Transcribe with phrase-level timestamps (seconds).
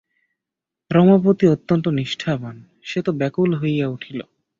[0.91, 2.55] রমাপতি অত্যন্ত নিষ্ঠাবান,
[2.83, 4.19] সে তো ব্যাকুল হইয়া উঠিল।